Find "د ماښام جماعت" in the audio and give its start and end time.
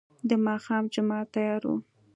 0.29-1.27